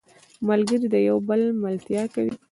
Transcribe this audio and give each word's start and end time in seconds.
ملګری 0.47 0.87
د 0.91 0.95
یو 1.09 1.17
بل 1.29 1.41
ملتیا 1.63 2.03
کوي 2.13 2.33